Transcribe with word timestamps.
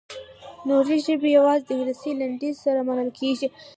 نورې 0.67 0.97
ژبې 1.05 1.29
یوازې 1.37 1.63
د 1.65 1.69
انګلیسي 1.73 2.11
لنډیز 2.19 2.55
سره 2.65 2.79
منل 2.87 3.09
کیږي. 3.19 3.47